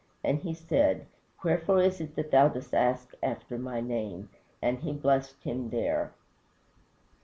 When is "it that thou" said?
2.01-2.47